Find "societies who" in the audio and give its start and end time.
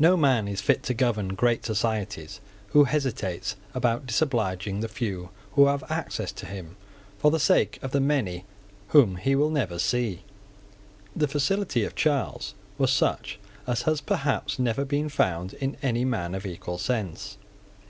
1.64-2.82